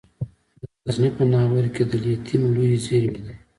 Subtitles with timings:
[0.83, 3.33] د غزني په ناوور کې د لیتیم لویې زیرمې دي.